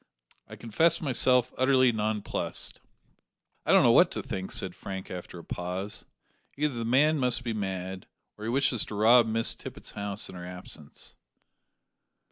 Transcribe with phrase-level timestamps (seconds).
[0.47, 2.81] I confess myself utterly nonplussed."
[3.67, 6.05] "I don't know what to think," said Frank after a pause.
[6.57, 10.33] "Either the man must be mad, or he wishes to rob Miss Tippet's house in
[10.33, 11.13] her absence."